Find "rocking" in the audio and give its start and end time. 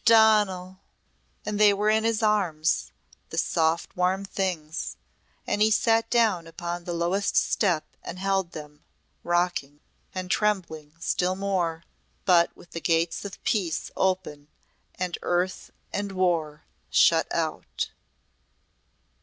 9.23-9.79